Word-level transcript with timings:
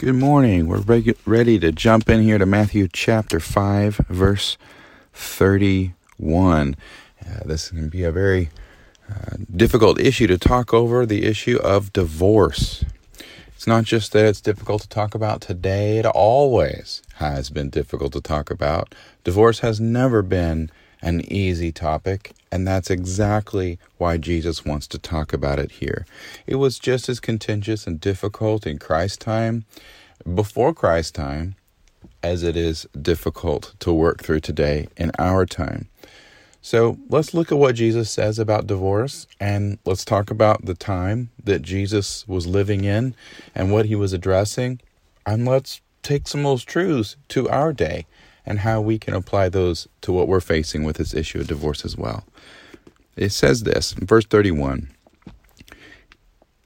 Good 0.00 0.14
morning. 0.14 0.66
We're 0.66 0.80
ready 1.26 1.58
to 1.58 1.72
jump 1.72 2.08
in 2.08 2.22
here 2.22 2.38
to 2.38 2.46
Matthew 2.46 2.88
chapter 2.90 3.38
5, 3.38 3.96
verse 4.08 4.56
31. 5.12 6.74
Uh, 7.20 7.40
this 7.44 7.68
to 7.68 7.90
be 7.90 8.04
a 8.04 8.10
very 8.10 8.48
uh, 9.10 9.36
difficult 9.54 10.00
issue 10.00 10.26
to 10.28 10.38
talk 10.38 10.72
over 10.72 11.04
the 11.04 11.26
issue 11.26 11.58
of 11.58 11.92
divorce. 11.92 12.82
It's 13.54 13.66
not 13.66 13.84
just 13.84 14.12
that 14.12 14.24
it's 14.24 14.40
difficult 14.40 14.80
to 14.80 14.88
talk 14.88 15.14
about 15.14 15.42
today, 15.42 15.98
it 15.98 16.06
always 16.06 17.02
has 17.16 17.50
been 17.50 17.68
difficult 17.68 18.14
to 18.14 18.22
talk 18.22 18.50
about. 18.50 18.94
Divorce 19.22 19.58
has 19.58 19.80
never 19.82 20.22
been 20.22 20.70
an 21.02 21.20
easy 21.32 21.72
topic, 21.72 22.32
and 22.52 22.66
that's 22.66 22.90
exactly 22.90 23.78
why 23.98 24.16
Jesus 24.16 24.64
wants 24.64 24.86
to 24.88 24.98
talk 24.98 25.32
about 25.32 25.58
it 25.58 25.72
here. 25.72 26.06
It 26.46 26.56
was 26.56 26.78
just 26.78 27.08
as 27.08 27.20
contentious 27.20 27.86
and 27.86 28.00
difficult 28.00 28.66
in 28.66 28.78
Christ's 28.78 29.18
time, 29.18 29.64
before 30.34 30.74
Christ's 30.74 31.12
time, 31.12 31.54
as 32.22 32.42
it 32.42 32.56
is 32.56 32.86
difficult 33.00 33.74
to 33.80 33.92
work 33.92 34.22
through 34.22 34.40
today 34.40 34.88
in 34.96 35.10
our 35.18 35.46
time. 35.46 35.88
So 36.62 36.98
let's 37.08 37.32
look 37.32 37.50
at 37.50 37.58
what 37.58 37.74
Jesus 37.74 38.10
says 38.10 38.38
about 38.38 38.66
divorce 38.66 39.26
and 39.40 39.78
let's 39.86 40.04
talk 40.04 40.30
about 40.30 40.66
the 40.66 40.74
time 40.74 41.30
that 41.42 41.62
Jesus 41.62 42.28
was 42.28 42.46
living 42.46 42.84
in 42.84 43.14
and 43.54 43.72
what 43.72 43.86
he 43.86 43.94
was 43.94 44.12
addressing. 44.12 44.80
And 45.24 45.46
let's 45.46 45.80
take 46.02 46.28
some 46.28 46.40
of 46.40 46.44
those 46.44 46.64
truths 46.64 47.16
to 47.28 47.48
our 47.48 47.72
day 47.72 48.06
and 48.46 48.60
how 48.60 48.80
we 48.80 48.98
can 48.98 49.14
apply 49.14 49.48
those 49.48 49.88
to 50.02 50.12
what 50.12 50.28
we're 50.28 50.40
facing 50.40 50.84
with 50.84 50.96
this 50.96 51.14
issue 51.14 51.40
of 51.40 51.46
divorce 51.46 51.84
as 51.84 51.96
well. 51.96 52.24
It 53.16 53.30
says 53.30 53.62
this 53.62 53.92
in 53.92 54.06
verse 54.06 54.24
31 54.26 54.90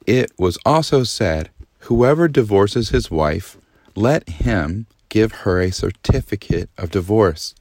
It 0.05 0.31
was 0.37 0.57
also 0.65 1.03
said, 1.03 1.49
Whoever 1.79 2.27
divorces 2.27 2.89
his 2.89 3.11
wife, 3.11 3.57
let 3.95 4.27
him 4.29 4.87
give 5.09 5.31
her 5.31 5.59
a 5.61 5.71
certificate 5.71 6.69
of 6.77 6.91
divorce. 6.91 7.55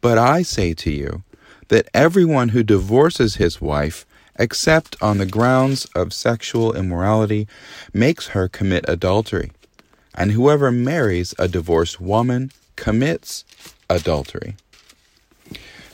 But 0.00 0.18
I 0.18 0.42
say 0.42 0.74
to 0.74 0.90
you 0.90 1.22
that 1.68 1.88
everyone 1.94 2.50
who 2.50 2.62
divorces 2.62 3.36
his 3.36 3.60
wife, 3.60 4.04
except 4.38 5.00
on 5.00 5.18
the 5.18 5.26
grounds 5.26 5.84
of 5.94 6.12
sexual 6.12 6.74
immorality, 6.74 7.46
makes 7.94 8.28
her 8.28 8.48
commit 8.48 8.84
adultery. 8.88 9.52
And 10.14 10.32
whoever 10.32 10.70
marries 10.70 11.34
a 11.38 11.48
divorced 11.48 12.00
woman 12.00 12.50
commits 12.76 13.44
adultery. 13.88 14.56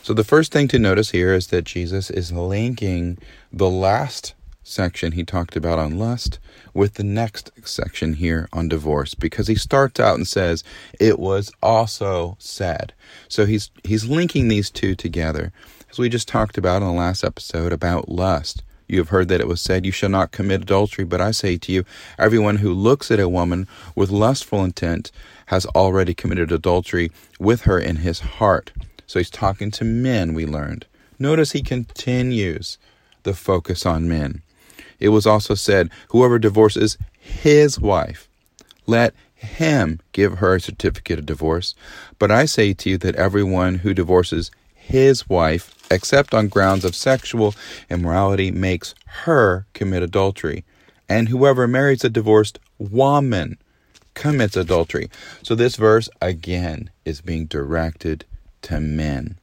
So, 0.01 0.13
the 0.13 0.23
first 0.23 0.51
thing 0.51 0.67
to 0.69 0.79
notice 0.79 1.11
here 1.11 1.33
is 1.33 1.47
that 1.47 1.65
Jesus 1.65 2.09
is 2.09 2.31
linking 2.31 3.17
the 3.51 3.69
last 3.69 4.33
section 4.69 5.13
he 5.13 5.23
talked 5.23 5.55
about 5.55 5.79
on 5.79 5.97
lust 5.97 6.37
with 6.73 6.93
the 6.93 7.03
next 7.03 7.51
section 7.63 8.13
here 8.13 8.47
on 8.53 8.69
divorce 8.69 9.15
because 9.15 9.47
he 9.47 9.55
starts 9.55 9.99
out 9.99 10.15
and 10.15 10.27
says 10.27 10.63
it 10.99 11.17
was 11.17 11.51
also 11.63 12.37
said 12.39 12.93
so 13.27 13.47
he's 13.47 13.71
he's 13.83 14.05
linking 14.05 14.47
these 14.47 14.69
two 14.69 14.93
together 14.93 15.51
as 15.89 15.97
we 15.97 16.07
just 16.07 16.27
talked 16.27 16.55
about 16.55 16.83
in 16.83 16.87
the 16.87 16.93
last 16.93 17.23
episode 17.23 17.73
about 17.73 18.09
lust 18.09 18.61
you 18.87 18.99
have 18.99 19.09
heard 19.09 19.27
that 19.27 19.41
it 19.41 19.47
was 19.47 19.59
said 19.59 19.87
you 19.87 19.91
shall 19.91 20.09
not 20.09 20.31
commit 20.31 20.61
adultery 20.61 21.03
but 21.03 21.19
i 21.19 21.31
say 21.31 21.57
to 21.57 21.71
you 21.71 21.83
everyone 22.19 22.57
who 22.57 22.71
looks 22.71 23.09
at 23.09 23.19
a 23.19 23.27
woman 23.27 23.67
with 23.95 24.11
lustful 24.11 24.63
intent 24.63 25.11
has 25.49 25.65
already 25.67 26.13
committed 26.13 26.51
adultery 26.51 27.11
with 27.39 27.61
her 27.61 27.79
in 27.79 27.97
his 27.97 28.19
heart. 28.19 28.71
So 29.07 29.19
he's 29.19 29.31
talking 29.31 29.71
to 29.71 29.83
men, 29.83 30.35
we 30.35 30.45
learned. 30.45 30.85
Notice 31.17 31.53
he 31.53 31.63
continues 31.63 32.77
the 33.23 33.33
focus 33.33 33.83
on 33.83 34.07
men. 34.07 34.43
It 34.99 35.09
was 35.09 35.25
also 35.25 35.55
said, 35.55 35.89
Whoever 36.09 36.37
divorces 36.37 36.99
his 37.19 37.79
wife, 37.79 38.29
let 38.85 39.15
him 39.33 39.99
give 40.11 40.37
her 40.37 40.53
a 40.53 40.61
certificate 40.61 41.17
of 41.17 41.25
divorce. 41.25 41.73
But 42.19 42.29
I 42.29 42.45
say 42.45 42.73
to 42.73 42.91
you 42.91 42.97
that 42.99 43.15
everyone 43.15 43.79
who 43.79 43.95
divorces 43.95 44.51
his 44.75 45.27
wife, 45.27 45.73
except 45.89 46.35
on 46.35 46.47
grounds 46.47 46.85
of 46.85 46.93
sexual 46.93 47.55
immorality, 47.89 48.51
makes 48.51 48.93
her 49.23 49.65
commit 49.73 50.03
adultery. 50.03 50.63
And 51.07 51.29
whoever 51.29 51.67
marries 51.67 52.03
a 52.03 52.09
divorced 52.09 52.59
woman 52.77 53.57
commits 54.19 54.57
adultery. 54.57 55.09
So 55.41 55.55
this 55.55 55.77
verse 55.77 56.09
again 56.21 56.89
is 57.05 57.21
being 57.21 57.45
directed 57.45 58.25
to 58.63 58.81
men. 58.81 59.39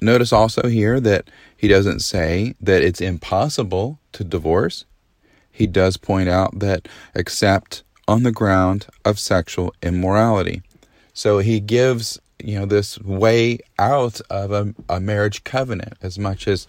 Notice 0.00 0.32
also 0.32 0.68
here 0.68 0.98
that 1.00 1.28
he 1.56 1.68
doesn't 1.68 2.00
say 2.00 2.54
that 2.60 2.82
it's 2.82 3.02
impossible 3.02 3.98
to 4.12 4.24
divorce. 4.24 4.86
He 5.52 5.66
does 5.66 5.98
point 5.98 6.30
out 6.30 6.58
that 6.58 6.88
except 7.14 7.82
on 8.08 8.22
the 8.22 8.32
ground 8.32 8.86
of 9.04 9.18
sexual 9.18 9.74
immorality. 9.82 10.62
So 11.12 11.38
he 11.38 11.60
gives, 11.60 12.18
you 12.42 12.58
know, 12.58 12.66
this 12.66 12.98
way 13.00 13.58
out 13.78 14.20
of 14.30 14.50
a, 14.50 14.74
a 14.88 14.98
marriage 14.98 15.44
covenant 15.44 15.94
as 16.00 16.18
much 16.18 16.48
as 16.48 16.66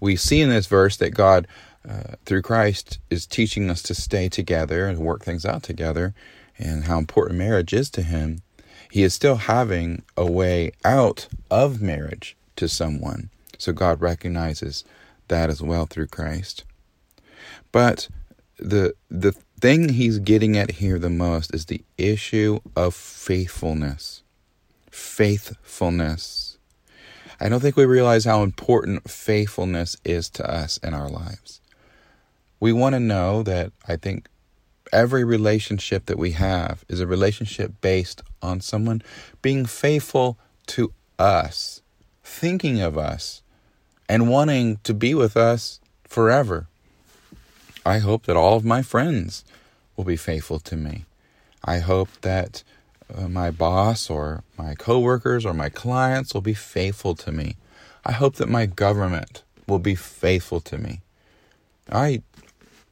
we 0.00 0.16
see 0.16 0.42
in 0.42 0.50
this 0.50 0.66
verse 0.66 0.98
that 0.98 1.10
God 1.14 1.48
uh, 1.86 2.14
through 2.24 2.42
Christ 2.42 2.98
is 3.10 3.26
teaching 3.26 3.70
us 3.70 3.82
to 3.82 3.94
stay 3.94 4.28
together 4.28 4.86
and 4.86 4.98
work 4.98 5.24
things 5.24 5.44
out 5.44 5.62
together 5.62 6.14
and 6.58 6.84
how 6.84 6.98
important 6.98 7.38
marriage 7.38 7.72
is 7.72 7.88
to 7.90 8.02
him, 8.02 8.42
he 8.90 9.02
is 9.02 9.14
still 9.14 9.36
having 9.36 10.02
a 10.16 10.30
way 10.30 10.72
out 10.84 11.28
of 11.50 11.80
marriage 11.80 12.36
to 12.56 12.68
someone. 12.68 13.30
So 13.58 13.72
God 13.72 14.00
recognizes 14.00 14.84
that 15.28 15.50
as 15.50 15.62
well 15.62 15.86
through 15.86 16.08
Christ. 16.08 16.64
But 17.70 18.08
the 18.58 18.94
the 19.10 19.32
thing 19.60 19.90
he's 19.90 20.18
getting 20.18 20.56
at 20.56 20.72
here 20.72 20.98
the 20.98 21.10
most 21.10 21.54
is 21.54 21.66
the 21.66 21.82
issue 21.96 22.60
of 22.74 22.94
faithfulness. 22.94 24.22
Faithfulness. 24.90 26.58
I 27.40 27.48
don't 27.48 27.60
think 27.60 27.76
we 27.76 27.84
realize 27.84 28.24
how 28.24 28.42
important 28.42 29.08
faithfulness 29.08 29.96
is 30.04 30.28
to 30.30 30.50
us 30.50 30.78
in 30.78 30.92
our 30.92 31.08
lives 31.08 31.60
we 32.60 32.72
want 32.72 32.94
to 32.94 33.00
know 33.00 33.42
that 33.42 33.72
I 33.86 33.96
think 33.96 34.28
every 34.92 35.24
relationship 35.24 36.06
that 36.06 36.18
we 36.18 36.32
have 36.32 36.84
is 36.88 37.00
a 37.00 37.06
relationship 37.06 37.72
based 37.80 38.22
on 38.42 38.60
someone 38.60 39.02
being 39.42 39.66
faithful 39.66 40.38
to 40.66 40.92
us, 41.18 41.82
thinking 42.22 42.80
of 42.80 42.96
us, 42.96 43.42
and 44.08 44.28
wanting 44.28 44.78
to 44.84 44.94
be 44.94 45.14
with 45.14 45.36
us 45.36 45.80
forever. 46.04 46.66
I 47.84 47.98
hope 47.98 48.26
that 48.26 48.36
all 48.36 48.56
of 48.56 48.64
my 48.64 48.82
friends 48.82 49.44
will 49.96 50.04
be 50.04 50.16
faithful 50.16 50.58
to 50.60 50.76
me. 50.76 51.04
I 51.64 51.78
hope 51.78 52.08
that 52.22 52.62
uh, 53.14 53.28
my 53.28 53.50
boss 53.50 54.10
or 54.10 54.42
my 54.56 54.74
coworkers 54.74 55.44
or 55.44 55.54
my 55.54 55.68
clients 55.68 56.34
will 56.34 56.40
be 56.40 56.54
faithful 56.54 57.14
to 57.16 57.32
me. 57.32 57.56
I 58.04 58.12
hope 58.12 58.36
that 58.36 58.48
my 58.48 58.66
government 58.66 59.42
will 59.66 59.78
be 59.78 59.94
faithful 59.94 60.60
to 60.60 60.78
me. 60.78 61.00
I 61.90 62.22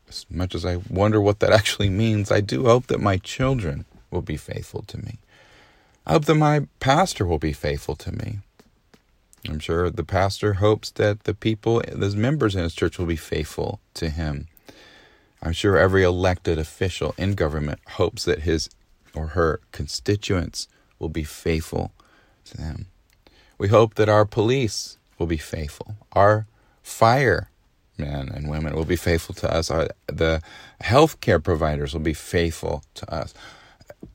as 0.08 0.26
much 0.30 0.54
as 0.54 0.64
I 0.64 0.76
wonder 0.88 1.20
what 1.20 1.40
that 1.40 1.52
actually 1.60 1.90
means, 1.90 2.30
I 2.30 2.40
do 2.40 2.64
hope 2.64 2.86
that 2.88 3.00
my 3.00 3.18
children 3.18 3.84
will 4.10 4.22
be 4.22 4.36
faithful 4.36 4.82
to 4.82 4.98
me. 4.98 5.18
I 6.06 6.12
hope 6.12 6.26
that 6.26 6.34
my 6.34 6.66
pastor 6.78 7.26
will 7.26 7.38
be 7.38 7.52
faithful 7.52 7.96
to 7.96 8.12
me. 8.12 8.38
I'm 9.48 9.58
sure 9.58 9.90
the 9.90 10.04
pastor 10.04 10.54
hopes 10.54 10.90
that 10.92 11.24
the 11.24 11.34
people, 11.34 11.82
the 11.92 12.10
members 12.16 12.54
in 12.56 12.62
his 12.62 12.74
church, 12.74 12.98
will 12.98 13.06
be 13.06 13.16
faithful 13.16 13.80
to 13.94 14.10
him. 14.10 14.48
I'm 15.42 15.52
sure 15.52 15.76
every 15.76 16.02
elected 16.02 16.58
official 16.58 17.14
in 17.18 17.34
government 17.34 17.80
hopes 17.90 18.24
that 18.24 18.40
his 18.40 18.70
or 19.14 19.28
her 19.28 19.60
constituents 19.72 20.68
will 20.98 21.08
be 21.08 21.24
faithful 21.24 21.92
to 22.46 22.56
them. 22.56 22.86
We 23.58 23.68
hope 23.68 23.94
that 23.94 24.08
our 24.08 24.24
police 24.24 24.98
will 25.18 25.26
be 25.26 25.36
faithful, 25.36 25.96
our 26.12 26.46
fire 26.82 27.50
men 27.98 28.28
and 28.28 28.48
women 28.48 28.74
will 28.74 28.84
be 28.84 28.96
faithful 28.96 29.34
to 29.36 29.52
us. 29.52 29.70
Our, 29.70 29.88
the 30.06 30.42
healthcare 30.82 31.42
providers 31.42 31.92
will 31.92 32.00
be 32.00 32.14
faithful 32.14 32.82
to 32.94 33.12
us. 33.12 33.34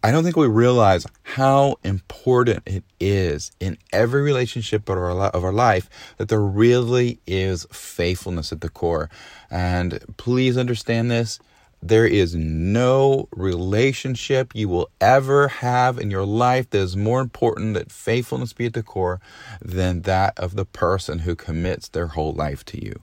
I 0.03 0.11
don't 0.11 0.23
think 0.23 0.35
we 0.35 0.47
realize 0.47 1.05
how 1.23 1.75
important 1.83 2.63
it 2.65 2.83
is 2.99 3.51
in 3.59 3.77
every 3.91 4.21
relationship 4.21 4.89
of 4.89 4.97
our, 4.97 5.11
of 5.11 5.43
our 5.43 5.53
life 5.53 5.89
that 6.17 6.29
there 6.29 6.41
really 6.41 7.19
is 7.27 7.65
faithfulness 7.71 8.51
at 8.51 8.61
the 8.61 8.69
core. 8.69 9.09
And 9.49 9.99
please 10.17 10.57
understand 10.57 11.11
this. 11.11 11.39
There 11.83 12.05
is 12.05 12.35
no 12.35 13.27
relationship 13.31 14.51
you 14.53 14.69
will 14.69 14.89
ever 14.99 15.47
have 15.47 15.97
in 15.97 16.11
your 16.11 16.25
life 16.25 16.69
that 16.69 16.79
is 16.79 16.95
more 16.95 17.21
important 17.21 17.73
that 17.73 17.91
faithfulness 17.91 18.53
be 18.53 18.67
at 18.67 18.73
the 18.73 18.83
core 18.83 19.19
than 19.61 20.01
that 20.03 20.37
of 20.37 20.55
the 20.55 20.65
person 20.65 21.19
who 21.19 21.35
commits 21.35 21.87
their 21.89 22.07
whole 22.07 22.33
life 22.33 22.63
to 22.65 22.83
you 22.83 23.01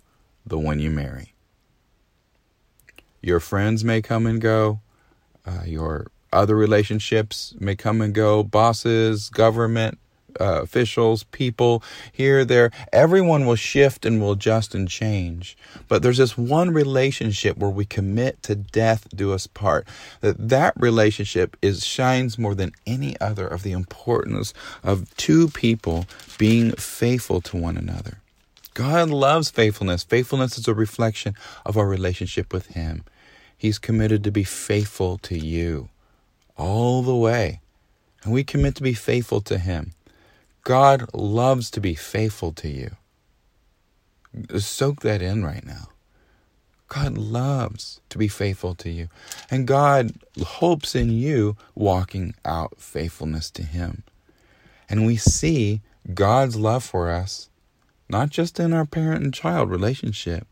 the 0.49 0.59
one 0.59 0.79
you 0.79 0.91
marry. 0.91 1.35
Your 3.23 3.41
friends 3.41 3.85
may 3.85 4.01
come 4.01 4.27
and 4.27 4.41
go. 4.41 4.81
Uh, 5.47 5.63
your 5.65 6.07
other 6.33 6.57
relationships 6.57 7.55
may 7.59 7.75
come 7.75 8.01
and 8.01 8.15
go. 8.15 8.43
Bosses, 8.43 9.31
government, 9.31 9.99
uh, 10.41 10.63
officials, 10.63 11.25
people 11.25 11.83
here, 12.13 12.45
there. 12.45 12.71
Everyone 12.93 13.47
will 13.47 13.57
shift 13.57 14.05
and 14.05 14.21
will 14.21 14.33
adjust 14.33 14.75
and 14.75 14.89
change. 14.89 15.57
But 15.89 16.03
there's 16.03 16.19
this 16.19 16.37
one 16.37 16.71
relationship 16.71 17.57
where 17.57 17.71
we 17.71 17.85
commit 17.85 18.43
to 18.45 18.55
death 18.55 19.09
do 19.15 19.33
us 19.33 19.47
part. 19.47 19.87
That 20.21 20.49
that 20.49 20.75
relationship 20.77 21.57
is 21.63 21.85
shines 21.85 22.39
more 22.39 22.55
than 22.55 22.73
any 22.87 23.19
other 23.21 23.47
of 23.47 23.63
the 23.63 23.73
importance 23.73 24.55
of 24.83 25.15
two 25.17 25.49
people 25.49 26.07
being 26.37 26.73
faithful 26.73 27.41
to 27.43 27.57
one 27.57 27.77
another. 27.77 28.19
God 28.79 29.11
loves 29.11 29.51
faithfulness. 29.51 30.05
Faithfulness 30.05 30.57
is 30.57 30.69
a 30.69 30.73
reflection 30.73 31.35
of 31.67 31.77
our 31.77 31.89
relationship 31.89 32.53
with 32.53 32.69
Him. 32.69 33.03
He's 33.57 33.77
committed 33.77 34.23
to 34.23 34.31
be 34.31 34.45
faithful 34.45 35.19
to 35.19 35.37
you 35.37 35.89
all 36.57 37.03
the 37.03 37.17
way. 37.17 37.61
And 38.23 38.33
we 38.33 38.45
commit 38.45 38.77
to 38.77 38.85
be 38.85 38.95
faithful 38.95 39.41
to 39.41 39.59
Him. 39.59 39.95
God 40.63 41.13
loves 41.13 41.73
to 41.73 41.81
be 41.81 41.97
faithful 41.97 42.53
to 42.53 42.69
you. 42.69 42.93
Soak 44.59 45.01
that 45.01 45.23
in 45.23 45.45
right 45.45 45.67
now. 45.67 45.89
God 46.87 47.19
loves 47.19 48.01
to 48.11 48.17
be 48.17 48.29
faithful 48.29 48.77
to 48.77 48.91
you. 48.91 49.09
And 49.51 49.67
God 49.67 50.13
hopes 50.41 50.95
in 50.95 51.11
you 51.11 51.57
walking 51.75 52.33
out 52.45 52.75
faithfulness 52.79 53.51
to 53.51 53.65
Him. 53.65 54.05
And 54.89 55.05
we 55.05 55.17
see 55.17 55.81
God's 56.15 56.55
love 56.55 56.85
for 56.85 57.11
us, 57.11 57.48
not 58.09 58.31
just 58.31 58.59
in 58.59 58.73
our 58.73 58.87
parent 58.87 59.23
and 59.23 59.35
child 59.35 59.71
relationship, 59.71 60.47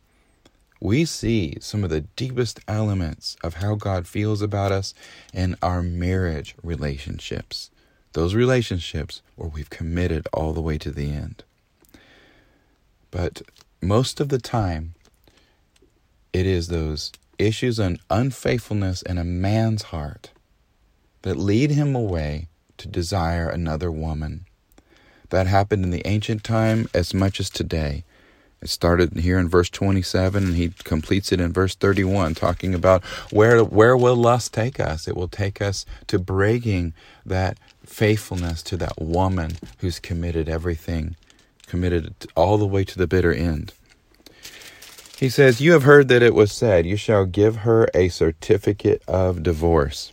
we 0.80 1.04
see 1.04 1.56
some 1.60 1.84
of 1.84 1.90
the 1.90 2.02
deepest 2.02 2.60
elements 2.68 3.36
of 3.42 3.54
how 3.54 3.74
God 3.74 4.06
feels 4.06 4.42
about 4.42 4.72
us 4.72 4.92
in 5.32 5.56
our 5.62 5.82
marriage 5.82 6.54
relationships. 6.62 7.70
Those 8.12 8.34
relationships 8.34 9.22
where 9.36 9.48
we've 9.48 9.70
committed 9.70 10.28
all 10.32 10.52
the 10.52 10.60
way 10.60 10.78
to 10.78 10.90
the 10.90 11.10
end. 11.10 11.44
But 13.10 13.42
most 13.80 14.20
of 14.20 14.28
the 14.28 14.38
time, 14.38 14.94
it 16.32 16.46
is 16.46 16.68
those 16.68 17.12
issues 17.38 17.78
of 17.78 17.98
unfaithfulness 18.10 19.02
in 19.02 19.18
a 19.18 19.24
man's 19.24 19.84
heart 19.84 20.30
that 21.22 21.36
lead 21.36 21.70
him 21.70 21.94
away 21.94 22.48
to 22.78 22.88
desire 22.88 23.48
another 23.48 23.90
woman. 23.90 24.46
That 25.30 25.46
happened 25.46 25.84
in 25.84 25.90
the 25.90 26.06
ancient 26.06 26.44
time 26.44 26.88
as 26.94 27.12
much 27.14 27.40
as 27.40 27.50
today. 27.50 28.04
It 28.62 28.70
started 28.70 29.16
here 29.18 29.38
in 29.38 29.48
verse 29.48 29.68
27 29.68 30.44
and 30.44 30.56
he 30.56 30.72
completes 30.84 31.30
it 31.30 31.40
in 31.40 31.52
verse 31.52 31.74
31 31.74 32.34
talking 32.34 32.74
about 32.74 33.04
where 33.30 33.62
where 33.62 33.96
will 33.96 34.16
lust 34.16 34.54
take 34.54 34.80
us? 34.80 35.06
It 35.06 35.16
will 35.16 35.28
take 35.28 35.60
us 35.60 35.84
to 36.06 36.18
breaking 36.18 36.94
that 37.24 37.58
faithfulness 37.84 38.62
to 38.64 38.76
that 38.78 39.00
woman 39.00 39.52
who's 39.78 40.00
committed 40.00 40.48
everything, 40.48 41.16
committed 41.66 42.14
all 42.34 42.56
the 42.56 42.66
way 42.66 42.82
to 42.84 42.98
the 42.98 43.06
bitter 43.06 43.32
end. 43.32 43.72
He 45.18 45.28
says, 45.28 45.60
"You 45.60 45.72
have 45.72 45.84
heard 45.84 46.08
that 46.08 46.22
it 46.22 46.34
was 46.34 46.52
said, 46.52 46.86
you 46.86 46.96
shall 46.96 47.24
give 47.26 47.56
her 47.58 47.88
a 47.94 48.08
certificate 48.08 49.02
of 49.06 49.42
divorce." 49.42 50.12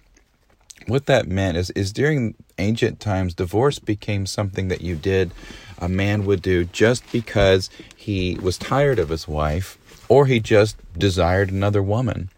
What 0.88 1.06
that 1.06 1.27
meant 1.27 1.57
is 1.57 1.69
is 1.71 1.94
during 1.94 2.35
ancient 2.57 3.00
times 3.00 3.33
divorce 3.33 3.80
became 3.80 4.25
something 4.25 4.68
that 4.68 4.81
you 4.81 4.95
did 4.95 5.31
a 5.80 5.89
man 5.89 6.25
would 6.25 6.41
do 6.41 6.65
just 6.65 7.09
because 7.12 7.69
he 7.95 8.38
was 8.41 8.57
tired 8.57 9.00
of 9.00 9.09
his 9.09 9.27
wife 9.27 9.77
or 10.07 10.25
he 10.25 10.39
just 10.39 10.77
desired 10.97 11.51
another 11.51 11.81
woman. 11.81 12.30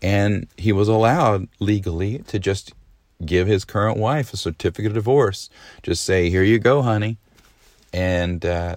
And 0.00 0.46
he 0.56 0.72
was 0.72 0.88
allowed 0.88 1.48
legally 1.58 2.18
to 2.28 2.38
just 2.38 2.72
give 3.24 3.48
his 3.48 3.64
current 3.64 3.98
wife 3.98 4.32
a 4.32 4.36
certificate 4.36 4.90
of 4.90 4.94
divorce. 4.94 5.50
Just 5.82 6.04
say, 6.04 6.30
Here 6.30 6.44
you 6.44 6.58
go, 6.58 6.82
honey. 6.82 7.18
And 7.92 8.44
uh, 8.44 8.76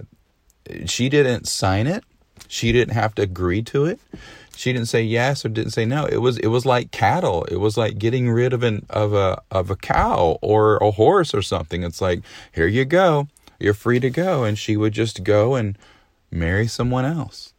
she 0.86 1.10
didn't 1.10 1.48
sign 1.48 1.86
it, 1.86 2.04
she 2.48 2.72
didn't 2.72 2.94
have 2.94 3.14
to 3.16 3.22
agree 3.22 3.62
to 3.64 3.86
it. 3.86 4.00
She 4.56 4.74
didn't 4.74 4.90
say 4.90 5.02
yes 5.02 5.44
or 5.44 5.50
didn't 5.50 5.72
say 5.72 5.86
no. 5.86 6.06
It 6.06 6.18
was 6.18 6.38
it 6.38 6.48
was 6.48 6.66
like 6.66 6.92
cattle. 6.92 7.46
It 7.46 7.58
was 7.58 7.78
like 7.78 7.98
getting 7.98 8.30
rid 8.30 8.54
of 8.54 8.64
an 8.64 8.86
of 8.90 9.14
a 9.14 9.42
of 9.50 9.72
a 9.72 9.76
cow 9.76 10.38
or 10.42 10.78
a 10.78 10.92
horse 10.92 11.34
or 11.34 11.42
something. 11.42 11.84
It's 11.84 12.02
like, 12.02 12.22
here 12.54 12.68
you 12.68 12.86
go 12.86 13.28
you're 13.62 13.74
free 13.74 14.00
to 14.00 14.10
go. 14.10 14.44
And 14.44 14.58
she 14.58 14.76
would 14.76 14.94
just 14.94 15.24
go 15.24 15.56
and 15.56 15.78
marry 16.32 16.68
someone 16.68 17.06
else. 17.06 17.54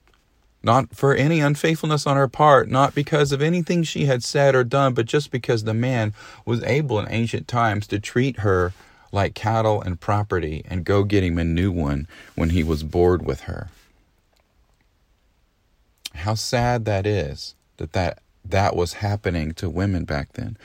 Not 0.65 0.95
for 0.95 1.15
any 1.15 1.41
unfaithfulness 1.41 2.07
on 2.07 2.17
her 2.17 2.29
part, 2.29 2.69
not 2.69 2.95
because 2.95 3.33
of 3.33 3.43
anything 3.43 3.83
she 3.83 4.05
had 4.05 4.23
said 4.23 4.55
or 4.55 4.63
done, 4.63 4.95
but 4.95 5.07
just 5.07 5.31
because 5.33 5.65
the 5.65 5.75
man 5.75 6.15
was 6.45 6.63
able 6.63 7.01
in 7.01 7.11
ancient 7.11 7.49
times 7.49 7.87
to 7.89 7.99
treat 7.99 8.41
her 8.41 8.73
like 9.11 9.35
cattle 9.35 9.83
and 9.83 10.01
property 10.01 10.65
and 10.69 10.85
go 10.85 11.03
get 11.03 11.25
him 11.25 11.39
a 11.39 11.45
new 11.45 11.73
one 11.73 12.07
when 12.37 12.51
he 12.51 12.63
was 12.63 12.85
bored 12.85 13.25
with 13.25 13.43
her. 13.43 13.71
How 16.15 16.35
sad 16.35 16.85
that 16.85 17.07
is 17.07 17.55
that 17.79 17.93
that, 17.93 18.19
that 18.45 18.77
was 18.77 18.95
happening 18.95 19.53
to 19.55 19.71
women 19.71 20.05
back 20.05 20.35
then. 20.35 20.57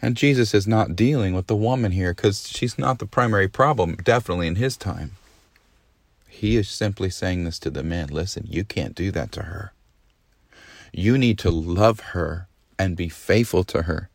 And 0.00 0.16
Jesus 0.16 0.52
is 0.52 0.66
not 0.66 0.96
dealing 0.96 1.34
with 1.34 1.46
the 1.46 1.56
woman 1.56 1.92
here 1.92 2.12
because 2.12 2.48
she's 2.48 2.76
not 2.76 2.98
the 2.98 3.06
primary 3.06 3.48
problem, 3.48 3.96
definitely 3.96 4.48
in 4.48 4.56
his 4.56 4.76
time. 4.76 5.12
He 6.28 6.56
is 6.56 6.68
simply 6.68 7.08
saying 7.08 7.44
this 7.44 7.58
to 7.60 7.70
the 7.70 7.84
men 7.84 8.08
listen, 8.08 8.46
you 8.48 8.64
can't 8.64 8.96
do 8.96 9.10
that 9.12 9.30
to 9.32 9.42
her. 9.42 9.72
You 10.92 11.16
need 11.16 11.38
to 11.40 11.50
love 11.50 12.00
her 12.00 12.48
and 12.78 12.96
be 12.96 13.08
faithful 13.08 13.64
to 13.64 13.82
her. 13.82 14.10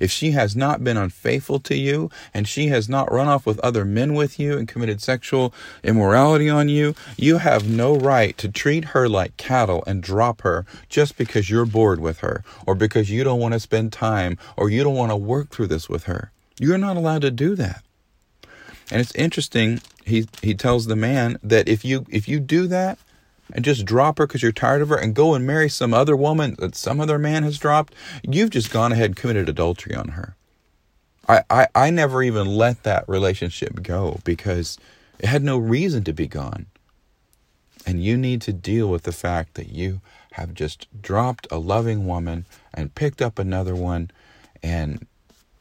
If 0.00 0.10
she 0.10 0.32
has 0.32 0.56
not 0.56 0.84
been 0.84 0.96
unfaithful 0.96 1.60
to 1.60 1.76
you 1.76 2.10
and 2.34 2.46
she 2.46 2.68
has 2.68 2.88
not 2.88 3.12
run 3.12 3.28
off 3.28 3.46
with 3.46 3.58
other 3.60 3.84
men 3.84 4.14
with 4.14 4.38
you 4.38 4.58
and 4.58 4.68
committed 4.68 5.00
sexual 5.00 5.52
immorality 5.82 6.48
on 6.48 6.68
you, 6.68 6.94
you 7.16 7.38
have 7.38 7.68
no 7.68 7.94
right 7.94 8.36
to 8.38 8.48
treat 8.48 8.86
her 8.86 9.08
like 9.08 9.36
cattle 9.36 9.82
and 9.86 10.02
drop 10.02 10.42
her 10.42 10.66
just 10.88 11.16
because 11.16 11.50
you're 11.50 11.66
bored 11.66 12.00
with 12.00 12.18
her 12.18 12.42
or 12.66 12.74
because 12.74 13.10
you 13.10 13.24
don't 13.24 13.40
want 13.40 13.54
to 13.54 13.60
spend 13.60 13.92
time 13.92 14.38
or 14.56 14.70
you 14.70 14.82
don't 14.84 14.94
want 14.94 15.10
to 15.10 15.16
work 15.16 15.50
through 15.50 15.66
this 15.66 15.88
with 15.88 16.04
her. 16.04 16.32
You're 16.58 16.78
not 16.78 16.96
allowed 16.96 17.22
to 17.22 17.30
do 17.30 17.54
that. 17.56 17.82
And 18.90 19.00
it's 19.00 19.14
interesting, 19.14 19.80
he 20.04 20.28
he 20.42 20.54
tells 20.54 20.86
the 20.86 20.96
man 20.96 21.38
that 21.42 21.68
if 21.68 21.84
you 21.84 22.06
if 22.08 22.28
you 22.28 22.38
do 22.38 22.66
that, 22.68 22.98
and 23.52 23.64
just 23.64 23.84
drop 23.84 24.18
her 24.18 24.26
because 24.26 24.42
you're 24.42 24.52
tired 24.52 24.82
of 24.82 24.88
her 24.88 24.96
and 24.96 25.14
go 25.14 25.34
and 25.34 25.46
marry 25.46 25.68
some 25.68 25.94
other 25.94 26.16
woman 26.16 26.56
that 26.58 26.74
some 26.74 27.00
other 27.00 27.18
man 27.18 27.42
has 27.42 27.58
dropped, 27.58 27.94
you've 28.22 28.50
just 28.50 28.70
gone 28.70 28.92
ahead 28.92 29.06
and 29.06 29.16
committed 29.16 29.48
adultery 29.48 29.94
on 29.94 30.08
her. 30.08 30.36
I, 31.28 31.42
I, 31.50 31.68
I 31.74 31.90
never 31.90 32.22
even 32.22 32.46
let 32.46 32.82
that 32.84 33.08
relationship 33.08 33.82
go 33.82 34.20
because 34.24 34.78
it 35.18 35.26
had 35.26 35.42
no 35.42 35.58
reason 35.58 36.04
to 36.04 36.12
be 36.12 36.26
gone. 36.26 36.66
And 37.86 38.02
you 38.02 38.16
need 38.16 38.42
to 38.42 38.52
deal 38.52 38.88
with 38.88 39.04
the 39.04 39.12
fact 39.12 39.54
that 39.54 39.68
you 39.68 40.00
have 40.32 40.54
just 40.54 40.86
dropped 41.00 41.46
a 41.50 41.58
loving 41.58 42.06
woman 42.06 42.46
and 42.74 42.94
picked 42.94 43.22
up 43.22 43.38
another 43.38 43.74
one 43.74 44.10
and 44.62 45.06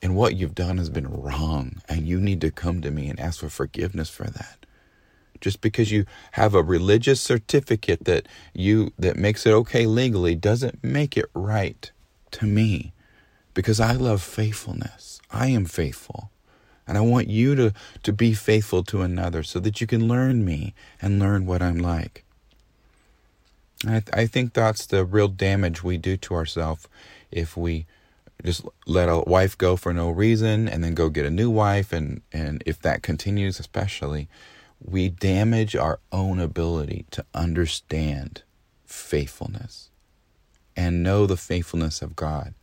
and 0.01 0.15
what 0.15 0.35
you've 0.35 0.53
done 0.53 0.77
has 0.77 0.89
been 0.89 1.07
wrong 1.07 1.81
and 1.87 2.07
you 2.07 2.19
need 2.19 2.41
to 2.41 2.51
come 2.51 2.81
to 2.81 2.91
me 2.91 3.07
and 3.09 3.19
ask 3.19 3.39
for 3.39 3.49
forgiveness 3.49 4.09
for 4.09 4.25
that 4.25 4.64
just 5.41 5.61
because 5.61 5.91
you 5.91 6.05
have 6.33 6.53
a 6.53 6.63
religious 6.63 7.21
certificate 7.21 8.05
that 8.05 8.27
you 8.53 8.91
that 8.97 9.17
makes 9.17 9.45
it 9.45 9.51
okay 9.51 9.85
legally 9.85 10.35
doesn't 10.35 10.83
make 10.83 11.17
it 11.17 11.25
right 11.33 11.91
to 12.31 12.45
me 12.45 12.93
because 13.53 13.79
I 13.79 13.93
love 13.93 14.21
faithfulness. 14.21 15.19
I 15.31 15.47
am 15.47 15.65
faithful. 15.65 16.29
And 16.87 16.97
I 16.97 17.01
want 17.01 17.27
you 17.27 17.55
to, 17.55 17.73
to 18.03 18.13
be 18.13 18.33
faithful 18.33 18.83
to 18.83 19.01
another 19.01 19.41
so 19.41 19.59
that 19.61 19.81
you 19.81 19.87
can 19.87 20.07
learn 20.07 20.45
me 20.45 20.75
and 21.01 21.17
learn 21.17 21.47
what 21.47 21.61
I'm 21.61 21.79
like. 21.79 22.23
I, 23.87 23.99
th- 24.01 24.09
I 24.13 24.27
think 24.27 24.53
that's 24.53 24.85
the 24.85 25.03
real 25.03 25.27
damage 25.27 25.83
we 25.83 25.97
do 25.97 26.15
to 26.17 26.35
ourselves 26.35 26.87
if 27.31 27.57
we 27.57 27.87
just 28.43 28.63
let 28.85 29.09
a 29.09 29.19
wife 29.19 29.57
go 29.57 29.75
for 29.75 29.93
no 29.93 30.09
reason 30.09 30.67
and 30.67 30.83
then 30.83 30.93
go 30.93 31.09
get 31.09 31.25
a 31.25 31.31
new 31.31 31.49
wife. 31.49 31.91
And, 31.91 32.21
and 32.31 32.61
if 32.65 32.79
that 32.81 33.01
continues, 33.01 33.59
especially, 33.59 34.27
we 34.87 35.09
damage 35.09 35.75
our 35.75 35.99
own 36.11 36.39
ability 36.39 37.05
to 37.11 37.25
understand 37.33 38.43
faithfulness 38.85 39.89
and 40.75 41.01
know 41.03 41.25
the 41.25 41.37
faithfulness 41.37 42.01
of 42.01 42.15
God. 42.15 42.53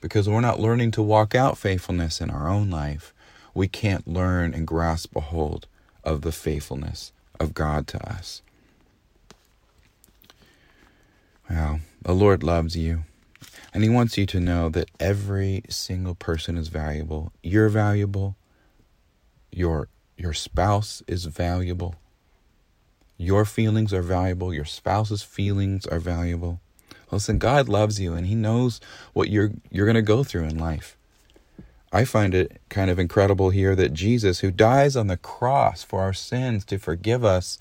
Because 0.00 0.28
we're 0.28 0.40
not 0.40 0.60
learning 0.60 0.92
to 0.92 1.02
walk 1.02 1.34
out 1.34 1.58
faithfulness 1.58 2.20
in 2.20 2.30
our 2.30 2.48
own 2.48 2.70
life, 2.70 3.12
we 3.52 3.68
can't 3.68 4.06
learn 4.06 4.54
and 4.54 4.66
grasp 4.66 5.14
a 5.16 5.20
hold 5.20 5.66
of 6.04 6.22
the 6.22 6.32
faithfulness 6.32 7.12
of 7.40 7.52
God 7.52 7.86
to 7.88 8.08
us. 8.08 8.40
Well, 11.50 11.80
the 12.02 12.14
Lord 12.14 12.42
loves 12.42 12.76
you. 12.76 13.04
And 13.74 13.82
He 13.82 13.90
wants 13.90 14.16
you 14.16 14.24
to 14.26 14.40
know 14.40 14.68
that 14.70 14.90
every 14.98 15.62
single 15.68 16.14
person 16.14 16.56
is 16.56 16.68
valuable. 16.68 17.32
You're 17.42 17.68
valuable. 17.68 18.36
Your 19.50 19.88
your 20.18 20.34
spouse 20.34 21.02
is 21.06 21.26
valuable. 21.26 21.94
Your 23.16 23.44
feelings 23.44 23.94
are 23.94 24.02
valuable. 24.02 24.52
Your 24.52 24.64
spouse's 24.64 25.22
feelings 25.22 25.86
are 25.86 26.00
valuable. 26.00 26.60
Listen, 27.10 27.38
God 27.38 27.68
loves 27.68 28.00
you 28.00 28.14
and 28.14 28.26
He 28.26 28.34
knows 28.34 28.80
what 29.12 29.30
you're 29.30 29.52
you're 29.70 29.86
gonna 29.86 30.02
go 30.02 30.24
through 30.24 30.44
in 30.44 30.58
life. 30.58 30.96
I 31.92 32.04
find 32.04 32.34
it 32.34 32.60
kind 32.68 32.90
of 32.90 32.98
incredible 32.98 33.50
here 33.50 33.74
that 33.74 33.94
Jesus, 33.94 34.40
who 34.40 34.50
dies 34.50 34.94
on 34.94 35.06
the 35.06 35.16
cross 35.16 35.82
for 35.82 36.00
our 36.00 36.12
sins 36.12 36.64
to 36.66 36.78
forgive 36.78 37.24
us, 37.24 37.58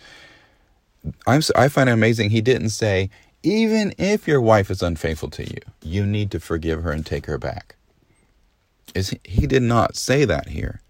I'm, 1.25 1.41
I 1.55 1.69
find 1.69 1.87
it 1.87 1.93
amazing 1.93 2.31
he 2.31 2.41
didn't 2.41 2.69
say, 2.69 3.09
even 3.41 3.93
if 3.97 4.27
your 4.27 4.41
wife 4.41 4.69
is 4.69 4.81
unfaithful 4.81 5.29
to 5.29 5.43
you, 5.45 5.61
you 5.81 6.05
need 6.05 6.31
to 6.31 6.39
forgive 6.39 6.83
her 6.83 6.91
and 6.91 7.05
take 7.05 7.27
her 7.27 7.37
back. 7.37 7.75
Is 8.93 9.11
he, 9.11 9.19
he 9.23 9.47
did 9.47 9.63
not 9.63 9.95
say 9.95 10.25
that 10.25 10.49
here. 10.49 10.81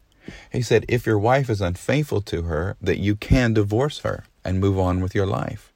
He 0.51 0.61
said, 0.61 0.85
if 0.87 1.05
your 1.05 1.19
wife 1.19 1.49
is 1.49 1.61
unfaithful 1.61 2.21
to 2.21 2.43
her, 2.43 2.75
that 2.81 2.99
you 2.99 3.15
can 3.15 3.53
divorce 3.53 3.99
her 3.99 4.25
and 4.43 4.59
move 4.59 4.79
on 4.79 5.01
with 5.01 5.13
your 5.13 5.25
life. 5.25 5.71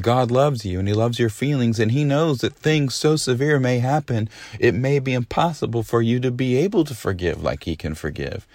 God 0.00 0.30
loves 0.30 0.64
you 0.64 0.78
and 0.78 0.86
He 0.86 0.94
loves 0.94 1.18
your 1.18 1.30
feelings, 1.30 1.80
and 1.80 1.90
He 1.90 2.04
knows 2.04 2.38
that 2.38 2.54
things 2.54 2.94
so 2.94 3.16
severe 3.16 3.58
may 3.58 3.80
happen, 3.80 4.28
it 4.58 4.74
may 4.74 5.00
be 5.00 5.12
impossible 5.12 5.82
for 5.82 6.00
you 6.00 6.20
to 6.20 6.30
be 6.30 6.56
able 6.56 6.84
to 6.84 6.94
forgive 6.94 7.42
like 7.42 7.64
He 7.64 7.74
can 7.74 7.94
forgive. 7.94 8.46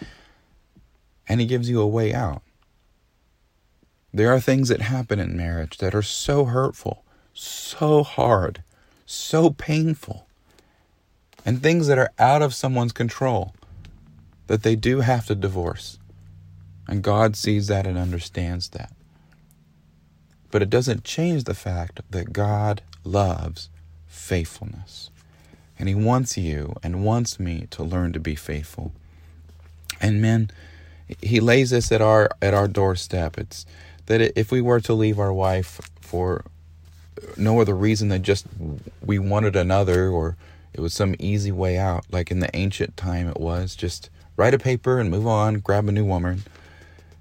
And 1.28 1.42
He 1.42 1.48
gives 1.48 1.70
you 1.70 1.82
a 1.82 1.88
way 1.88 2.14
out. 2.14 2.42
There 4.14 4.32
are 4.34 4.40
things 4.40 4.70
that 4.70 4.82
happen 4.82 5.20
in 5.20 5.36
marriage 5.36 5.80
that 5.80 5.94
are 5.94 6.02
so 6.02 6.46
hurtful, 6.46 7.04
so 7.34 8.02
hard, 8.04 8.64
so 9.06 9.50
painful, 9.50 10.28
and 11.46 11.62
things 11.62 11.88
that 11.88 12.00
are 12.00 12.12
out 12.18 12.42
of 12.42 12.54
someone's 12.54 12.92
control 12.92 13.54
that 14.48 14.64
they 14.64 14.76
do 14.76 15.02
have 15.02 15.28
to 15.28 15.36
divorce. 15.36 16.00
And 16.88 17.04
God 17.04 17.36
sees 17.36 17.68
that 17.68 17.88
and 17.88 17.98
understands 17.98 18.70
that. 18.70 18.92
But 20.52 20.62
it 20.62 20.70
doesn't 20.70 21.04
change 21.04 21.44
the 21.44 21.54
fact 21.54 22.02
that 22.10 22.34
God 22.34 22.82
loves 23.04 23.70
faithfulness. 24.08 25.10
And 25.78 25.90
He 25.90 25.96
wants 25.96 26.38
you 26.38 26.76
and 26.84 27.04
wants 27.04 27.40
me 27.40 27.68
to 27.72 27.84
learn 27.84 28.14
to 28.14 28.20
be 28.20 28.36
faithful. 28.36 28.94
And 30.00 30.22
men, 30.22 30.52
He 31.22 31.40
lays 31.40 31.72
this 31.72 31.92
at 31.92 32.02
our 32.02 32.30
at 32.42 32.54
our 32.54 32.68
doorstep. 32.68 33.38
It's 33.38 33.66
that 34.06 34.22
if 34.40 34.52
we 34.52 34.62
were 34.62 34.80
to 34.82 34.94
leave 34.94 35.20
our 35.20 35.34
wife 35.34 35.82
for 36.00 36.46
no 37.38 37.60
other 37.60 37.76
reason 37.76 38.10
than 38.10 38.24
just 38.24 38.46
we 39.04 39.20
wanted 39.20 39.56
another 39.56 40.10
or 40.10 40.38
it 40.76 40.82
was 40.82 40.94
some 40.94 41.16
easy 41.20 41.54
way 41.54 41.78
out, 41.78 42.06
like 42.12 42.32
in 42.32 42.42
the 42.42 42.54
ancient 42.54 42.98
time 42.98 43.30
it 43.30 43.40
was, 43.40 43.78
just 43.78 44.10
write 44.36 44.54
a 44.54 44.60
paper 44.60 45.00
and 45.00 45.10
move 45.10 45.26
on, 45.26 45.60
grab 45.60 45.88
a 45.88 45.92
new 45.92 46.04
woman. 46.04 46.44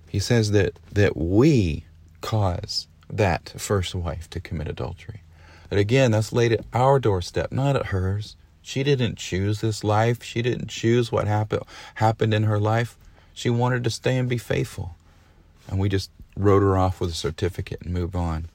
He 0.09 0.19
says 0.19 0.51
that 0.51 0.77
that 0.93 1.17
we 1.17 1.85
cause 2.21 2.89
that 3.09 3.55
first 3.57 3.95
wife 3.95 4.29
to 4.31 4.41
commit 4.41 4.67
adultery. 4.67 5.23
But 5.71 5.79
again, 5.79 6.11
that's 6.11 6.33
laid 6.33 6.51
at 6.51 6.65
our 6.73 6.99
doorstep, 6.99 7.53
not 7.53 7.77
at 7.77 7.87
hers. 7.87 8.35
She 8.61 8.83
didn't 8.83 9.19
choose 9.19 9.61
this 9.61 9.85
life. 9.85 10.25
She 10.25 10.43
didn't 10.43 10.69
choose 10.69 11.13
what 11.13 11.29
happened 11.29 11.63
happened 11.97 12.35
in 12.35 12.43
her 12.43 12.59
life. 12.59 12.97
She 13.35 13.51
wanted 13.51 13.85
to 13.85 13.91
stay 13.91 14.19
and 14.19 14.29
be 14.29 14.39
faithful. 14.39 14.97
And 15.69 15.79
we 15.79 15.89
just 15.89 16.11
wrote 16.37 16.63
her 16.63 16.77
off 16.77 17.01
with 17.01 17.11
a 17.11 17.15
certificate 17.15 17.83
and 17.83 17.95
moved 17.95 18.17
on. 18.17 18.49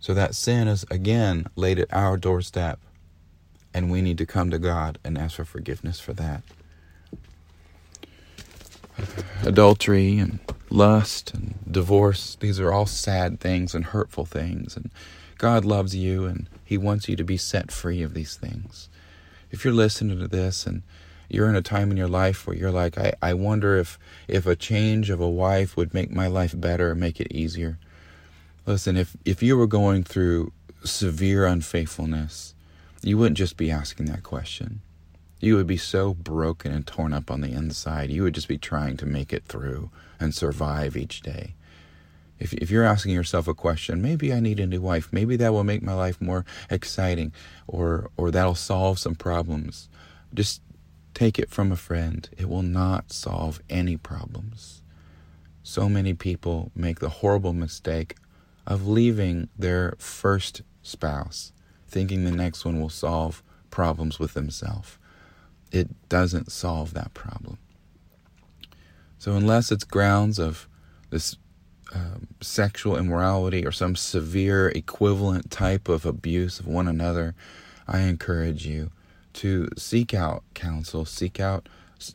So 0.00 0.12
that 0.12 0.34
sin 0.34 0.68
is 0.68 0.84
again 0.90 1.46
laid 1.56 1.78
at 1.78 1.94
our 1.94 2.18
doorstep. 2.18 2.78
And 3.74 3.90
we 3.90 4.02
need 4.02 4.18
to 4.18 4.26
come 4.26 4.50
to 4.50 4.58
God 4.58 4.98
and 5.02 5.16
ask 5.16 5.36
for 5.36 5.44
forgiveness 5.44 5.98
for 5.98 6.12
that. 6.14 6.42
Adultery 9.42 10.18
and 10.18 10.38
lust 10.68 11.32
and 11.34 11.54
divorce, 11.70 12.36
these 12.40 12.60
are 12.60 12.72
all 12.72 12.86
sad 12.86 13.40
things 13.40 13.74
and 13.74 13.86
hurtful 13.86 14.26
things. 14.26 14.76
And 14.76 14.90
God 15.38 15.64
loves 15.64 15.96
you 15.96 16.26
and 16.26 16.48
He 16.64 16.76
wants 16.76 17.08
you 17.08 17.16
to 17.16 17.24
be 17.24 17.36
set 17.36 17.72
free 17.72 18.02
of 18.02 18.14
these 18.14 18.36
things. 18.36 18.88
If 19.50 19.64
you're 19.64 19.74
listening 19.74 20.18
to 20.18 20.28
this 20.28 20.66
and 20.66 20.82
you're 21.28 21.48
in 21.48 21.56
a 21.56 21.62
time 21.62 21.90
in 21.90 21.96
your 21.96 22.08
life 22.08 22.46
where 22.46 22.56
you're 22.56 22.70
like, 22.70 22.98
I, 22.98 23.14
I 23.22 23.32
wonder 23.32 23.78
if, 23.78 23.98
if 24.28 24.46
a 24.46 24.54
change 24.54 25.08
of 25.08 25.20
a 25.20 25.28
wife 25.28 25.76
would 25.76 25.94
make 25.94 26.10
my 26.10 26.26
life 26.26 26.58
better, 26.58 26.94
make 26.94 27.20
it 27.20 27.32
easier. 27.32 27.78
Listen, 28.66 28.96
if, 28.96 29.16
if 29.24 29.42
you 29.42 29.56
were 29.56 29.66
going 29.66 30.04
through 30.04 30.52
severe 30.84 31.46
unfaithfulness, 31.46 32.54
you 33.02 33.18
wouldn't 33.18 33.36
just 33.36 33.56
be 33.56 33.70
asking 33.70 34.06
that 34.06 34.22
question. 34.22 34.80
You 35.40 35.56
would 35.56 35.66
be 35.66 35.76
so 35.76 36.14
broken 36.14 36.72
and 36.72 36.86
torn 36.86 37.12
up 37.12 37.30
on 37.30 37.40
the 37.40 37.52
inside. 37.52 38.10
You 38.10 38.22
would 38.22 38.34
just 38.34 38.48
be 38.48 38.58
trying 38.58 38.96
to 38.98 39.06
make 39.06 39.32
it 39.32 39.44
through 39.44 39.90
and 40.20 40.32
survive 40.34 40.96
each 40.96 41.20
day. 41.20 41.54
If, 42.38 42.52
if 42.54 42.70
you're 42.70 42.84
asking 42.84 43.12
yourself 43.12 43.48
a 43.48 43.54
question, 43.54 44.00
maybe 44.00 44.32
I 44.32 44.40
need 44.40 44.60
a 44.60 44.66
new 44.66 44.80
wife, 44.80 45.08
maybe 45.12 45.36
that 45.36 45.52
will 45.52 45.64
make 45.64 45.82
my 45.82 45.94
life 45.94 46.20
more 46.20 46.44
exciting 46.70 47.32
or, 47.66 48.10
or 48.16 48.30
that'll 48.30 48.54
solve 48.54 48.98
some 48.98 49.16
problems. 49.16 49.88
Just 50.32 50.62
take 51.14 51.38
it 51.38 51.50
from 51.50 51.72
a 51.72 51.76
friend. 51.76 52.28
It 52.36 52.48
will 52.48 52.62
not 52.62 53.12
solve 53.12 53.60
any 53.68 53.96
problems. 53.96 54.82
So 55.62 55.88
many 55.88 56.14
people 56.14 56.72
make 56.74 57.00
the 57.00 57.08
horrible 57.08 57.52
mistake 57.52 58.16
of 58.66 58.86
leaving 58.86 59.48
their 59.58 59.94
first 59.98 60.62
spouse, 60.82 61.52
thinking 61.92 62.24
the 62.24 62.32
next 62.32 62.64
one 62.64 62.80
will 62.80 62.88
solve 62.88 63.42
problems 63.70 64.18
with 64.18 64.34
themselves. 64.34 64.98
It 65.70 66.08
doesn't 66.08 66.50
solve 66.50 66.94
that 66.94 67.14
problem. 67.14 67.58
So, 69.18 69.34
unless 69.34 69.70
it's 69.70 69.84
grounds 69.84 70.38
of 70.38 70.68
this 71.10 71.36
um, 71.94 72.26
sexual 72.40 72.96
immorality 72.96 73.64
or 73.64 73.70
some 73.70 73.94
severe 73.94 74.70
equivalent 74.70 75.50
type 75.50 75.88
of 75.88 76.04
abuse 76.04 76.58
of 76.58 76.66
one 76.66 76.88
another, 76.88 77.34
I 77.86 78.00
encourage 78.00 78.66
you 78.66 78.90
to 79.34 79.68
seek 79.76 80.14
out 80.14 80.42
counsel, 80.54 81.04
seek 81.04 81.38
out 81.38 81.68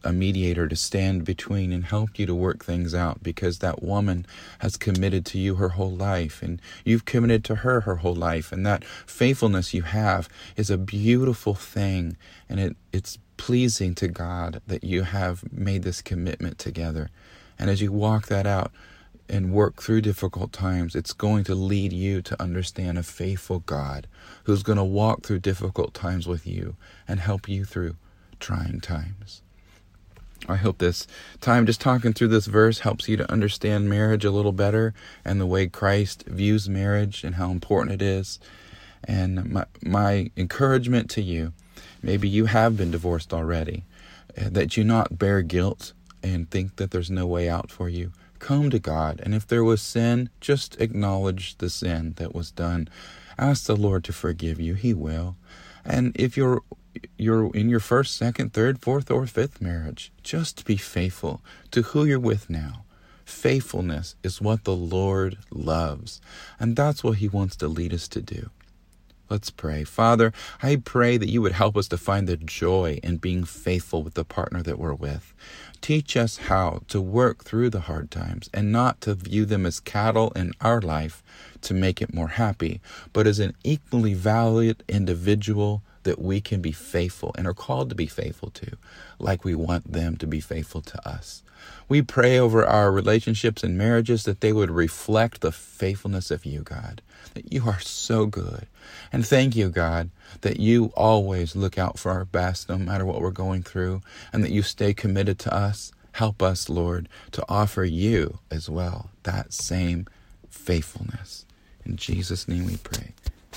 a 0.04 0.14
mediator 0.14 0.68
to 0.68 0.76
stand 0.76 1.26
between 1.26 1.72
and 1.72 1.86
help 1.86 2.18
you 2.20 2.26
to 2.26 2.36
work 2.36 2.64
things 2.64 2.94
out 2.94 3.24
because 3.24 3.60
that 3.60 3.82
woman 3.84 4.26
has 4.60 4.78
committed 4.78 5.26
to 5.26 5.38
you 5.38 5.56
her 5.56 5.70
whole 5.70 5.96
life 5.96 6.42
and 6.42 6.62
you've 6.84 7.06
committed 7.06 7.44
to 7.46 7.56
her 7.56 7.82
her 7.82 7.98
whole 7.98 8.16
life 8.16 8.52
and 8.52 8.66
that 8.66 8.84
faithfulness 8.84 9.74
you 9.74 9.84
have 9.84 10.30
is 10.56 10.70
a 10.70 10.78
beautiful 10.78 11.54
thing 11.54 12.18
and 12.50 12.60
it 12.60 12.76
it's 12.92 13.18
pleasing 13.38 13.96
to 13.96 14.08
God 14.08 14.62
that 14.68 14.84
you 14.84 15.04
have 15.04 15.52
made 15.54 15.84
this 15.84 16.02
commitment 16.02 16.58
together. 16.58 17.10
And 17.58 17.70
as 17.70 17.82
you 17.82 17.92
walk 17.92 18.28
that 18.28 18.46
out 18.46 18.72
and 19.30 19.54
work 19.54 19.82
through 19.82 20.02
difficult 20.02 20.52
times, 20.52 20.96
it's 20.96 21.14
going 21.14 21.44
to 21.46 21.56
lead 21.56 21.94
you 21.94 22.22
to 22.24 22.42
understand 22.42 22.98
a 22.98 23.04
faithful 23.04 23.60
God 23.60 24.08
who's 24.44 24.64
going 24.64 24.78
to 24.78 24.84
walk 24.84 25.26
through 25.26 25.40
difficult 25.40 25.94
times 25.94 26.28
with 26.28 26.46
you 26.46 26.76
and 27.08 27.20
help 27.20 27.48
you 27.48 27.64
through 27.64 27.96
trying 28.40 28.82
times. 28.82 29.42
I 30.48 30.56
hope 30.56 30.78
this 30.78 31.08
time 31.42 31.66
just 31.66 31.82
talking 31.82 32.14
through 32.14 32.30
this 32.30 32.46
verse 32.46 32.80
helps 32.80 33.10
you 33.10 33.18
to 33.18 33.32
understand 33.32 33.90
marriage 33.90 34.24
a 34.26 34.32
little 34.32 34.54
better 34.54 34.94
and 35.26 35.42
the 35.42 35.46
way 35.46 35.68
Christ 35.68 36.24
views 36.28 36.70
marriage 36.70 37.24
and 37.24 37.36
how 37.36 37.52
important 37.52 38.02
it 38.02 38.06
is. 38.06 38.40
And 39.04 39.52
my, 39.52 39.66
my 39.82 40.32
encouragement 40.38 41.10
to 41.12 41.22
you 41.22 41.54
Maybe 42.02 42.30
you 42.30 42.46
have 42.46 42.78
been 42.78 42.92
divorced 42.92 43.34
already, 43.34 43.84
uh, 44.38 44.50
that 44.52 44.78
you 44.78 44.84
not 44.84 45.18
bear 45.18 45.42
guilt 45.42 45.94
and 46.24 46.50
think 46.50 46.76
that 46.78 46.92
there's 46.92 47.12
no 47.12 47.26
way 47.26 47.50
out 47.50 47.72
for 47.72 47.90
you. 47.90 48.12
Come 48.40 48.70
to 48.70 48.80
God, 48.80 49.20
and 49.24 49.34
if 49.34 49.48
there 49.48 49.64
was 49.64 49.82
sin, 49.82 50.30
just 50.40 50.80
acknowledge 50.80 51.58
the 51.58 51.70
sin 51.70 52.14
that 52.18 52.36
was 52.36 52.52
done. 52.52 52.88
Ask 53.38 53.66
the 53.66 53.76
Lord 53.76 54.04
to 54.06 54.14
forgive 54.14 54.60
you. 54.60 54.76
He 54.76 54.94
will. 54.94 55.36
And 55.84 56.16
if 56.16 56.38
you're 56.38 56.62
you're 57.18 57.54
in 57.56 57.70
your 57.70 57.80
first, 57.80 58.16
second, 58.16 58.54
third, 58.54 58.80
fourth, 58.80 59.10
or 59.12 59.26
fifth 59.26 59.62
marriage, 59.62 60.12
just 60.24 60.66
be 60.66 60.78
faithful 60.78 61.42
to 61.72 61.82
who 61.82 62.06
you're 62.06 62.20
with 62.20 62.50
now. 62.50 62.84
Faithfulness 63.26 64.16
is 64.24 64.42
what 64.42 64.64
the 64.64 64.76
Lord 64.76 65.38
loves, 65.52 66.22
and 66.60 66.76
that's 66.76 67.04
what 67.04 67.18
He 67.18 67.28
wants 67.28 67.56
to 67.58 67.68
lead 67.68 67.94
us 67.94 68.08
to 68.10 68.22
do. 68.22 68.50
Let's 69.30 69.50
pray. 69.50 69.84
Father, 69.84 70.32
I 70.64 70.78
pray 70.78 71.18
that 71.18 71.30
you 71.30 71.42
would 71.42 71.52
help 71.52 71.76
us 71.76 71.90
to 71.90 71.98
find 71.98 72.28
the 72.28 72.38
joy 72.38 73.02
in 73.04 73.18
being 73.18 73.44
faithful 73.44 74.02
with 74.02 74.14
the 74.14 74.24
partner 74.24 74.64
that 74.64 74.80
we're 74.80 74.94
with. 74.94 75.34
Teach 75.82 76.16
us 76.16 76.38
how 76.38 76.84
to 76.88 77.02
work 77.02 77.44
through 77.44 77.72
the 77.72 77.82
hard 77.82 78.10
times 78.10 78.50
and 78.54 78.72
not 78.72 79.02
to 79.02 79.16
view 79.16 79.44
them 79.46 79.66
as 79.66 79.82
cattle 79.82 80.32
in 80.32 80.54
our 80.62 80.80
life 80.80 81.22
to 81.62 81.74
make 81.74 82.02
it 82.02 82.14
more 82.14 82.30
happy, 82.30 82.80
but 83.12 83.28
as 83.28 83.40
an 83.40 83.54
equally 83.66 84.14
valid 84.14 84.82
individual 84.88 85.84
that 86.08 86.22
we 86.22 86.40
can 86.40 86.62
be 86.62 86.72
faithful 86.72 87.36
and 87.38 87.46
are 87.46 87.54
called 87.54 87.90
to 87.90 87.96
be 87.96 88.08
faithful 88.08 88.50
to, 88.50 88.78
like 89.20 89.44
we 89.44 89.54
want 89.54 89.92
them 89.92 90.16
to 90.16 90.26
be 90.26 90.40
faithful 90.40 90.82
to 90.82 91.08
us. 91.08 91.44
We 91.90 92.02
pray 92.02 92.40
over 92.40 92.66
our 92.66 92.94
relationships 92.94 93.62
and 93.62 93.78
marriages 93.78 94.24
that 94.24 94.40
they 94.40 94.54
would 94.54 94.72
reflect 94.72 95.42
the 95.42 95.52
faithfulness 95.52 96.32
of 96.32 96.46
you, 96.46 96.62
God, 96.62 97.02
that 97.34 97.52
you 97.52 97.64
are 97.68 97.82
so 97.82 98.26
good. 98.26 98.68
And 99.12 99.28
thank 99.28 99.54
you, 99.58 99.68
God, 99.68 100.10
that 100.42 100.62
you 100.62 100.94
always 100.96 101.58
look 101.58 101.78
out 101.78 102.00
for 102.00 102.10
our 102.10 102.24
best 102.24 102.70
no 102.70 102.78
matter 102.78 103.06
what 103.06 103.20
we're 103.20 103.32
going 103.32 103.64
through, 103.64 104.02
and 104.32 104.42
that 104.46 104.52
you 104.52 104.62
stay 104.62 104.94
committed 104.94 105.40
to 105.40 105.54
us. 105.54 105.92
Help 106.14 106.42
us, 106.42 106.70
Lord, 106.70 107.10
to 107.34 107.44
offer 107.50 107.84
you 107.84 108.40
as 108.50 108.70
well 108.70 109.10
that 109.24 109.52
same 109.52 110.08
faithfulness. 110.50 111.46
In 111.86 111.98
Jesus' 111.98 112.48
name 112.48 112.66
we 112.66 112.78
pray. 112.78 113.14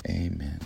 Amen. 0.08 0.60